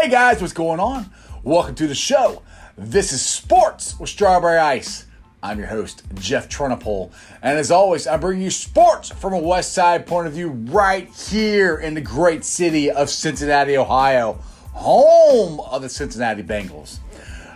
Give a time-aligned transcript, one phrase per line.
[0.00, 1.10] Hey guys, what's going on?
[1.42, 2.42] Welcome to the show.
[2.78, 5.04] This is Sports with Strawberry Ice.
[5.42, 7.12] I'm your host, Jeff Trunapole.
[7.42, 11.06] And as always, I bring you sports from a West Side point of view right
[11.28, 14.38] here in the great city of Cincinnati, Ohio,
[14.72, 17.00] home of the Cincinnati Bengals.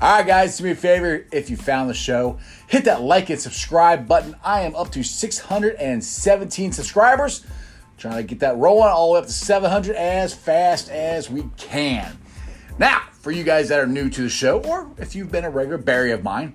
[0.00, 3.30] All right, guys, do me a favor if you found the show, hit that like
[3.30, 4.36] and subscribe button.
[4.44, 7.44] I am up to 617 subscribers.
[7.96, 11.42] Trying to get that rolling all the way up to 700 as fast as we
[11.56, 12.16] can.
[12.78, 15.50] Now, for you guys that are new to the show, or if you've been a
[15.50, 16.54] regular berry of mine,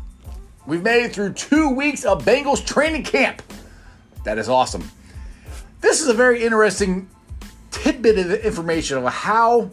[0.65, 3.43] we've made it through two weeks of Bengals training camp.
[4.23, 4.89] That is awesome.
[5.81, 7.09] This is a very interesting
[7.71, 9.71] tidbit of information of how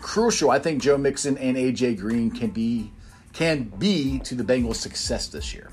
[0.00, 2.90] crucial I think Joe Mixon and AJ Green can be
[3.32, 5.70] can be to the Bengals' success this year.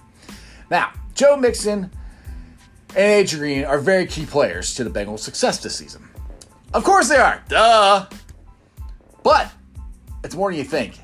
[0.72, 1.92] Now, Joe Mixon
[2.96, 6.08] and AJ Green are very key players to the Bengals' success this season.
[6.74, 7.44] Of course they are.
[7.50, 8.08] Duh.
[9.24, 9.52] But
[10.24, 10.98] it's more than you think.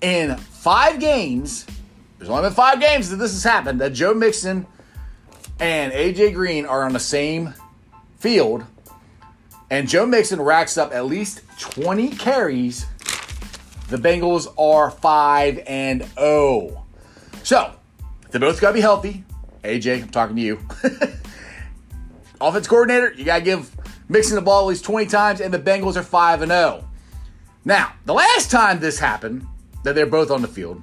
[0.00, 1.66] In five games,
[2.18, 4.66] there's only been five games that this has happened, that Joe Mixon
[5.58, 7.54] and AJ Green are on the same
[8.18, 8.64] field,
[9.70, 12.86] and Joe Mixon racks up at least 20 carries,
[13.88, 16.84] the Bengals are 5 and 0.
[17.42, 17.72] So,
[18.30, 19.24] they both got to be healthy.
[19.64, 20.60] AJ, I'm talking to you.
[22.40, 23.74] Offense coordinator, you got to give
[24.08, 26.84] Mixon the ball at least 20 times, and the Bengals are 5 and 0.
[27.64, 29.46] Now, the last time this happened,
[29.82, 30.82] that they're both on the field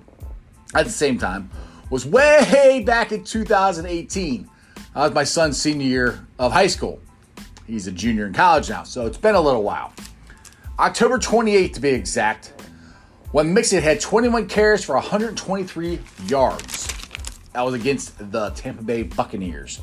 [0.76, 1.50] at the same time,
[1.90, 4.50] was way back in 2018.
[4.94, 7.00] That was my son's senior year of high school.
[7.66, 9.94] He's a junior in college now, so it's been a little while.
[10.80, 12.54] October 28th to be exact,
[13.32, 16.88] when Mixon had 21 carries for 123 yards.
[17.54, 19.82] That was against the Tampa Bay Buccaneers.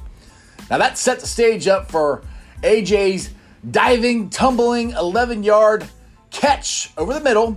[0.70, 2.22] Now that set the stage up for
[2.62, 3.30] AJ's
[3.70, 5.88] diving, tumbling 11 yard
[6.30, 7.56] catch over the middle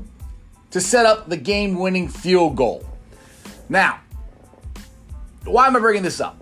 [0.72, 2.84] to set up the game winning field goal.
[3.70, 4.00] Now,
[5.46, 6.42] why am I bringing this up?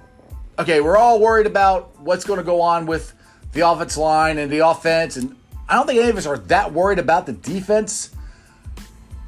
[0.59, 3.14] Okay, we're all worried about what's going to go on with
[3.53, 5.35] the offense line and the offense, and
[5.67, 8.12] I don't think any of us are that worried about the defense.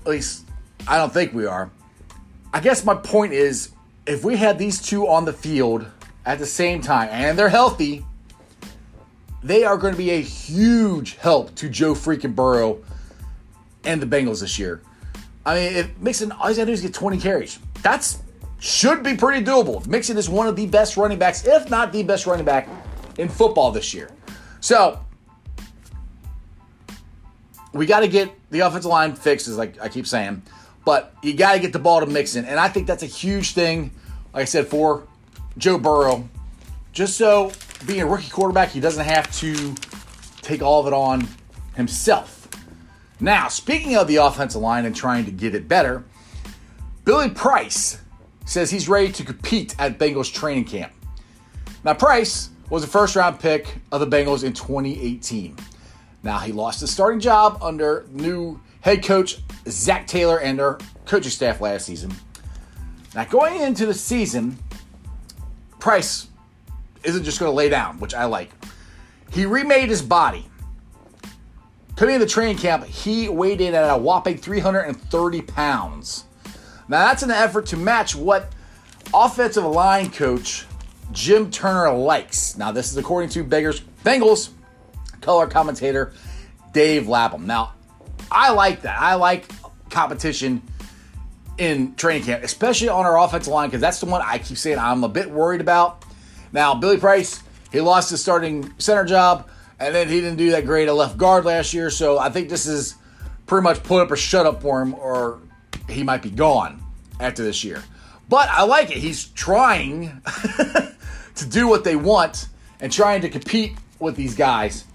[0.01, 0.45] At least,
[0.87, 1.71] I don't think we are.
[2.53, 3.71] I guess my point is
[4.05, 5.85] if we had these two on the field
[6.25, 8.05] at the same time and they're healthy,
[9.41, 12.83] they are going to be a huge help to Joe freaking Burrow
[13.83, 14.81] and the Bengals this year.
[15.45, 17.59] I mean, if Mixon, all he's got to do is get 20 carries.
[17.81, 18.21] That's
[18.59, 19.85] should be pretty doable.
[19.87, 22.69] Mixon is one of the best running backs, if not the best running back
[23.17, 24.09] in football this year.
[24.59, 24.99] So
[27.73, 30.43] we got to get the offensive line fixed, as like I keep saying,
[30.85, 33.53] but you got to get the ball to Mixon, and I think that's a huge
[33.53, 33.91] thing.
[34.33, 35.07] Like I said, for
[35.57, 36.27] Joe Burrow,
[36.91, 37.51] just so
[37.85, 39.75] being a rookie quarterback, he doesn't have to
[40.41, 41.27] take all of it on
[41.75, 42.47] himself.
[43.19, 46.03] Now, speaking of the offensive line and trying to get it better,
[47.05, 47.99] Billy Price
[48.45, 50.91] says he's ready to compete at Bengals training camp.
[51.83, 55.55] Now, Price was a first round pick of the Bengals in 2018.
[56.23, 61.29] Now, he lost his starting job under new head coach Zac Taylor and their coaching
[61.29, 62.11] staff last season.
[63.13, 64.57] Now, going into the season,
[65.77, 66.29] Price
[67.03, 68.49] isn't just going to lay down, which I like.
[69.31, 70.47] He remade his body.
[71.95, 76.23] Coming into training camp, he weighed in at a whopping 330 pounds.
[76.87, 78.51] Now, that's an effort to match what
[79.13, 80.65] offensive line coach
[81.11, 82.57] Jim Turner likes.
[82.57, 84.49] Now, this is according to Beggars, Bengals
[85.21, 86.13] color commentator
[86.73, 87.47] Dave Lapham.
[87.47, 87.73] Now,
[88.31, 88.99] I like that.
[88.99, 89.45] I like
[89.89, 90.61] competition
[91.57, 94.79] in training camp, especially on our offensive line, because that's the one I keep saying
[94.79, 96.03] I'm a bit worried about.
[96.51, 99.49] Now, Billy Price, he lost his starting center job,
[99.79, 102.49] and then he didn't do that great at left guard last year, so I think
[102.49, 102.95] this is
[103.45, 105.39] pretty much put up or shut up for him, or
[105.89, 106.81] he might be gone
[107.19, 107.83] after this year.
[108.29, 108.97] But I like it.
[108.97, 110.21] He's trying
[111.35, 112.47] to do what they want
[112.79, 114.85] and trying to compete with these guys.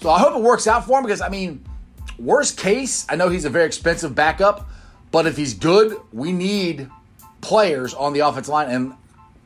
[0.00, 1.64] So I hope it works out for him because, I mean,
[2.18, 4.68] worst case, I know he's a very expensive backup,
[5.10, 6.90] but if he's good, we need
[7.40, 8.70] players on the offensive line.
[8.70, 8.94] And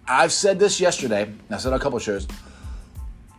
[0.06, 2.27] I've said this yesterday, I said on a couple of shows.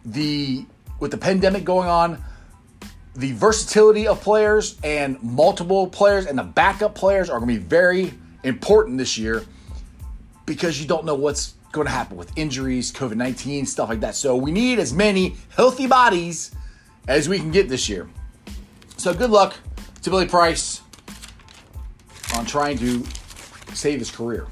[0.05, 0.65] The
[0.99, 2.23] with the pandemic going on,
[3.15, 7.65] the versatility of players and multiple players and the backup players are going to be
[7.67, 8.13] very
[8.43, 9.43] important this year
[10.45, 14.15] because you don't know what's going to happen with injuries, COVID 19, stuff like that.
[14.15, 16.53] So we need as many healthy bodies
[17.07, 18.09] as we can get this year.
[18.97, 19.55] So good luck
[20.01, 20.81] to Billy Price
[22.35, 23.03] on trying to
[23.73, 24.47] save his career.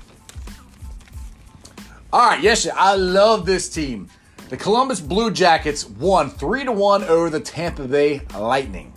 [2.12, 4.10] All right, yes, I love this team.
[4.50, 8.92] The Columbus Blue Jackets won 3 to 1 over the Tampa Bay Lightning.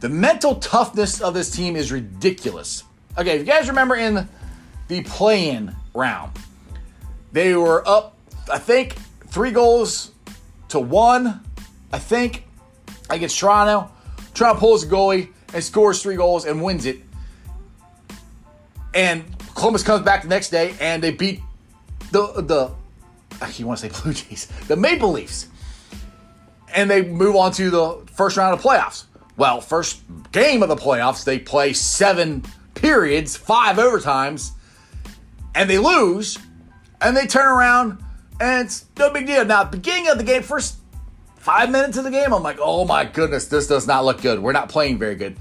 [0.00, 2.84] The mental toughness of this team is ridiculous.
[3.18, 4.26] Okay, if you guys remember in
[4.88, 6.32] the play in round,
[7.32, 8.16] they were up,
[8.50, 8.94] I think,
[9.28, 10.12] three goals
[10.68, 11.40] to one,
[11.92, 12.44] I think,
[13.10, 13.90] against Toronto.
[14.34, 16.98] Toronto pulls a goalie and scores three goals and wins it.
[18.94, 19.24] And
[19.54, 21.40] Columbus comes back the next day and they beat
[22.10, 22.72] the the
[23.56, 25.48] you want to say Blue Jays, the Maple Leafs.
[26.74, 29.04] And they move on to the first round of playoffs.
[29.36, 32.44] Well, first game of the playoffs, they play seven
[32.74, 34.52] periods, five overtimes,
[35.54, 36.38] and they lose,
[37.02, 38.02] and they turn around,
[38.40, 39.44] and it's no big deal.
[39.44, 40.76] Now, beginning of the game, first
[41.36, 44.40] five minutes of the game, I'm like, oh my goodness, this does not look good.
[44.40, 45.36] We're not playing very good.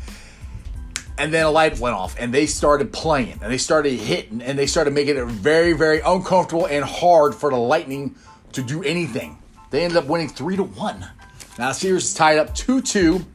[1.17, 4.57] And then a light went off, and they started playing, and they started hitting, and
[4.57, 8.15] they started making it very, very uncomfortable and hard for the Lightning
[8.53, 9.37] to do anything.
[9.69, 11.05] They ended up winning three to one.
[11.59, 13.25] Now series is tied up two two,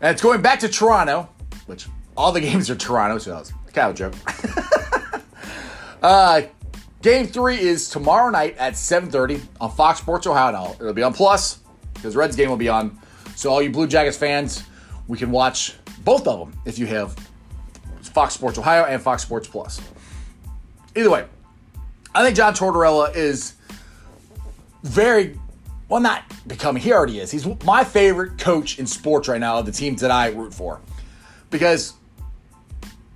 [0.00, 1.28] and it's going back to Toronto,
[1.66, 5.22] which all the games are Toronto, so that's kind of a joke.
[6.02, 6.42] uh,
[7.02, 10.76] game three is tomorrow night at 7:30 on Fox Sports Ohio.
[10.80, 11.60] It'll be on Plus
[11.94, 12.98] because Reds game will be on.
[13.36, 14.64] So all you Blue Jackets fans,
[15.08, 17.16] we can watch both of them if you have
[18.02, 19.80] Fox Sports Ohio and Fox Sports Plus.
[20.96, 21.24] Either way,
[22.14, 23.54] I think John Tortorella is
[24.82, 25.38] very
[25.88, 26.82] well, not becoming.
[26.82, 27.30] He already is.
[27.30, 30.80] He's my favorite coach in sports right now of the teams that I root for,
[31.50, 31.94] because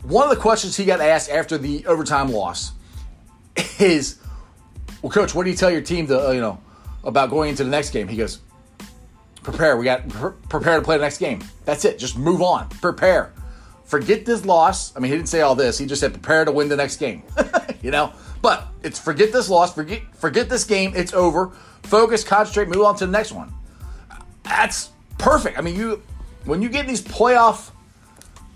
[0.02, 2.72] one of the questions he got asked after the overtime loss
[3.78, 4.18] is,
[5.02, 6.60] "Well, coach, what do you tell your team to uh, you know
[7.02, 8.40] about going into the next game?" He goes,
[9.42, 9.76] "Prepare.
[9.76, 11.42] We got pre- prepare to play the next game.
[11.64, 11.98] That's it.
[11.98, 12.68] Just move on.
[12.68, 13.32] Prepare.
[13.84, 14.96] Forget this loss.
[14.96, 15.78] I mean, he didn't say all this.
[15.78, 17.22] He just said prepare to win the next game.
[17.82, 18.12] you know,
[18.42, 19.74] but it's forget this loss.
[19.74, 20.92] Forget forget this game.
[20.94, 21.52] It's over.
[21.82, 23.52] Focus, concentrate, move on to the next one.
[24.42, 25.58] That's perfect.
[25.58, 26.02] I mean, you
[26.44, 27.70] when you get these playoff."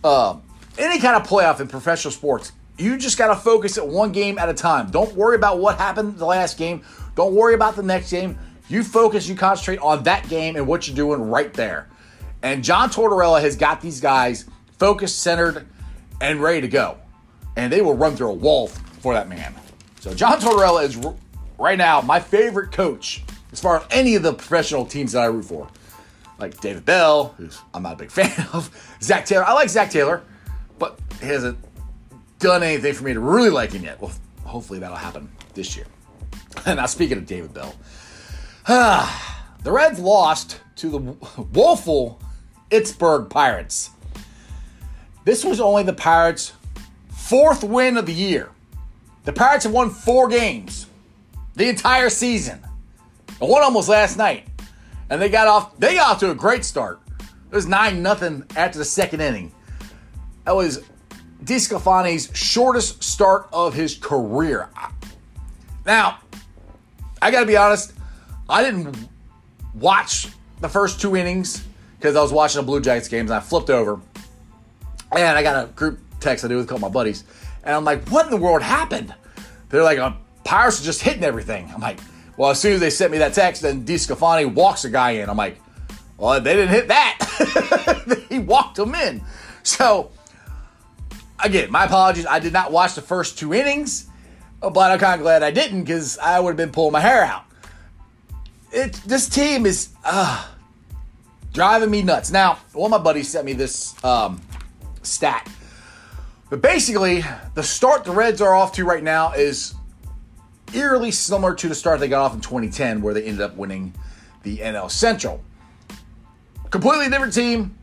[0.04, 0.36] Uh,
[0.78, 4.38] any kind of playoff in professional sports, you just got to focus at one game
[4.38, 4.90] at a time.
[4.90, 6.82] Don't worry about what happened the last game.
[7.14, 8.38] Don't worry about the next game.
[8.68, 11.88] You focus, you concentrate on that game and what you're doing right there.
[12.42, 14.44] And John Tortorella has got these guys
[14.78, 15.66] focused, centered,
[16.20, 16.98] and ready to go.
[17.56, 19.54] And they will run through a wall for that man.
[20.00, 20.96] So John Tortorella is
[21.58, 25.26] right now my favorite coach as far as any of the professional teams that I
[25.26, 25.68] root for.
[26.38, 28.70] Like David Bell, who's I'm not a big fan of.
[29.02, 29.44] Zac Taylor.
[29.44, 30.22] I like Zac Taylor
[30.78, 31.58] but he hasn't
[32.38, 34.00] done anything for me to really like him yet.
[34.00, 34.12] Well,
[34.44, 35.86] hopefully that'll happen this year.
[36.66, 37.74] And now, speaking of David Bell,
[39.62, 40.98] the Reds lost to the
[41.52, 42.20] woeful
[42.70, 43.90] Pittsburgh Pirates.
[45.24, 46.52] This was only the Pirates'
[47.08, 48.50] fourth win of the year.
[49.24, 50.86] The Pirates have won four games
[51.54, 52.60] the entire season.
[53.38, 54.48] One almost last night.
[55.10, 57.00] And they got off they got off to a great start.
[57.20, 59.52] It was 9 nothing after the second inning.
[60.44, 60.84] That was
[61.44, 64.68] DeSclafani's shortest start of his career.
[65.86, 66.18] Now,
[67.22, 67.92] I got to be honest,
[68.48, 68.96] I didn't
[69.74, 70.28] watch
[70.60, 71.64] the first two innings
[71.98, 74.00] because I was watching the Blue Jackets games and I flipped over.
[75.12, 77.24] And I got a group text I do with a couple of my buddies.
[77.64, 79.14] And I'm like, what in the world happened?
[79.68, 81.70] They're like, oh, Pirates are just hitting everything.
[81.74, 82.00] I'm like,
[82.36, 85.28] well, as soon as they sent me that text, then DeSclafani walks a guy in.
[85.28, 85.60] I'm like,
[86.16, 88.26] well, they didn't hit that.
[88.28, 89.22] he walked him in.
[89.62, 90.10] So
[91.42, 92.26] again, my apologies.
[92.26, 94.06] I did not watch the first two innings,
[94.60, 97.24] but I'm kind of glad I didn't because I would have been pulling my hair
[97.24, 97.44] out.
[98.72, 100.46] It this team is uh,
[101.52, 102.30] driving me nuts.
[102.30, 104.40] Now, one of my buddies sent me this um,
[105.02, 105.48] stat,
[106.50, 109.74] but basically, the start the Reds are off to right now is
[110.74, 113.94] eerily similar to the start they got off in 2010, where they ended up winning
[114.42, 115.42] the NL Central.
[116.70, 117.78] Completely different team,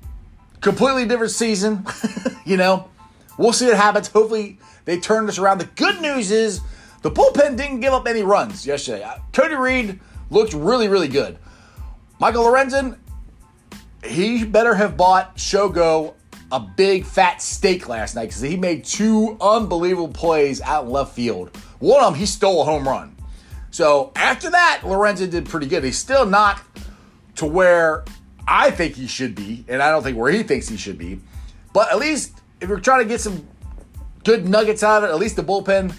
[0.61, 1.85] completely different season,
[2.45, 2.89] you know.
[3.37, 4.07] We'll see what happens.
[4.07, 5.59] Hopefully, they turn this around.
[5.59, 6.61] The good news is
[7.01, 9.03] the bullpen didn't give up any runs yesterday.
[9.03, 9.99] Uh, Cody Reed
[10.29, 11.37] looked really, really good.
[12.19, 12.97] Michael Lorenzen,
[14.03, 16.13] he better have bought Shogo
[16.51, 21.13] a big fat steak last night because he made two unbelievable plays out in left
[21.13, 21.55] field.
[21.79, 23.15] One of them, he stole a home run.
[23.71, 25.83] So after that, Lorenzen did pretty good.
[25.83, 26.61] He's still not
[27.35, 28.05] to where
[28.47, 31.19] I think he should be, and I don't think where he thinks he should be.
[31.73, 33.47] But at least if you're trying to get some
[34.23, 35.95] good nuggets out of it, at least the bullpen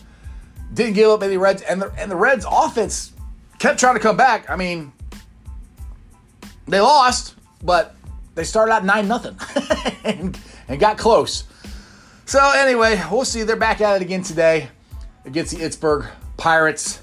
[0.74, 3.12] didn't give up any Reds, and the and the Reds offense
[3.60, 4.50] kept trying to come back.
[4.50, 4.92] I mean,
[6.66, 7.94] they lost, but
[8.34, 9.36] they started out nine nothing
[10.04, 11.44] and, and got close.
[12.24, 13.44] So anyway, we'll see.
[13.44, 14.68] They're back at it again today
[15.24, 16.06] against the Pittsburgh
[16.36, 17.00] Pirates.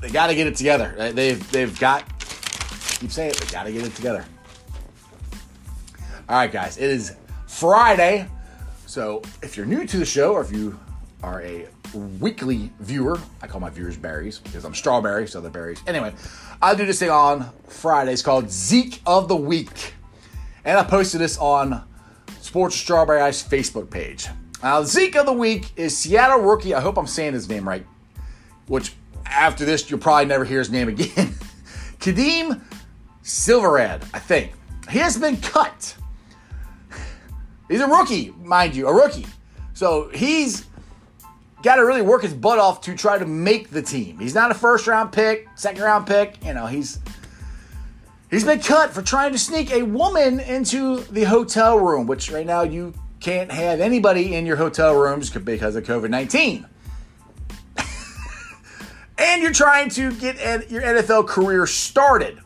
[0.00, 1.12] They got to get it together.
[1.14, 2.04] They've they've got.
[3.00, 3.36] Keep saying it.
[3.38, 4.26] They got to get it together.
[6.28, 6.76] All right, guys.
[6.76, 8.28] It is Friday,
[8.90, 10.76] so if you're new to the show or if you
[11.22, 11.68] are a
[12.18, 15.80] weekly viewer, I call my viewers berries because I'm strawberry, so they're berries.
[15.86, 16.12] Anyway,
[16.60, 19.94] I do this thing on Fridays called Zeke of the Week,
[20.64, 21.84] and I posted this on
[22.40, 24.26] Sports Strawberry Ice Facebook page.
[24.60, 26.74] Now, Zeke of the week is Seattle rookie.
[26.74, 27.86] I hope I'm saying his name right.
[28.66, 28.94] Which
[29.24, 31.06] after this, you'll probably never hear his name again.
[32.00, 32.60] Kadeem
[33.22, 34.52] Silverad, I think.
[34.90, 35.94] He has been cut.
[37.70, 39.26] He's a rookie, mind you, a rookie.
[39.72, 40.66] So he's
[41.62, 44.18] got to really work his butt off to try to make the team.
[44.18, 46.44] He's not a first round pick, second round pick.
[46.44, 46.98] You know, he's
[48.30, 52.46] He's been cut for trying to sneak a woman into the hotel room, which right
[52.46, 56.64] now you can't have anybody in your hotel rooms because of COVID 19.
[59.18, 62.38] and you're trying to get your NFL career started.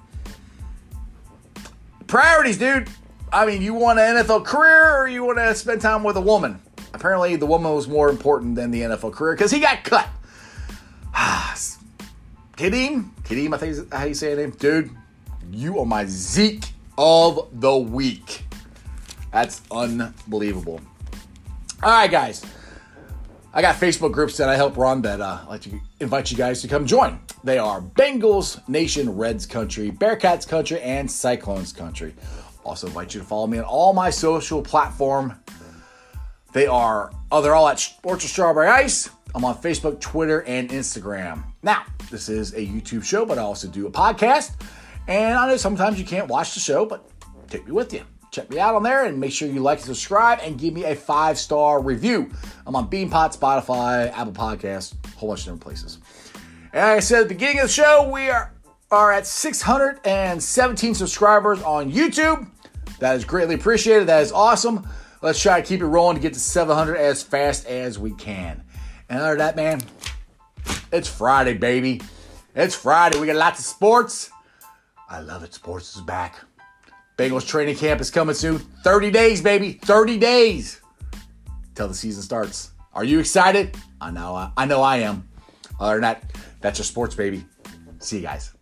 [2.07, 2.89] Priorities, dude.
[3.33, 6.21] I mean, you want an NFL career or you want to spend time with a
[6.21, 6.61] woman?
[6.93, 10.09] Apparently, the woman was more important than the NFL career because he got cut.
[12.57, 13.11] Kadeem?
[13.25, 14.51] Kadeem, I think how you say it name.
[14.51, 14.91] Dude,
[15.51, 16.65] you are my Zeke
[16.97, 18.45] of the week.
[19.33, 20.81] That's unbelievable.
[21.83, 22.45] All right, guys.
[23.53, 26.37] I got Facebook groups that I help run that uh, I like to invite you
[26.37, 27.21] guys to come join.
[27.45, 32.15] They are Bengals Nation, Reds Country, Bearcats Country, and Cyclones Country.
[32.65, 35.39] Also invite you to follow me on all my social platform.
[36.53, 39.11] They are, oh, they're all at Sports of Strawberry Ice.
[39.35, 41.43] I'm on Facebook, Twitter, and Instagram.
[41.63, 44.53] Now, this is a YouTube show, but I also do a podcast.
[45.09, 47.11] And I know sometimes you can't watch the show, but
[47.49, 48.03] take me with you.
[48.31, 50.85] Check me out on there and make sure you like and subscribe and give me
[50.85, 52.31] a five star review.
[52.67, 55.99] I'm on Beanpot, Spotify, Apple Podcasts, a whole bunch of different places.
[56.73, 58.53] And like I said at the beginning of the show, we are,
[58.91, 62.49] are at 617 subscribers on YouTube.
[63.05, 64.07] That is greatly appreciated.
[64.07, 64.89] That is awesome.
[65.21, 68.65] Let's try to keep it rolling to get to 700 as fast as we can.
[69.11, 69.83] And other than that, man,
[70.91, 72.01] it's Friday, baby.
[72.55, 73.21] It's Friday.
[73.21, 74.31] We got lots of sports.
[75.07, 75.53] I love it.
[75.53, 76.37] Sports is back.
[77.19, 78.59] Bengals training camp is coming soon.
[78.85, 79.73] 30 days, baby.
[79.73, 80.81] 30 days
[81.75, 82.71] till the season starts.
[82.95, 83.77] Are you excited?
[84.01, 85.29] I know I, I know I am.
[85.79, 86.25] Other than that,
[86.63, 87.45] that's your sports, baby.
[87.99, 88.55] See you guys.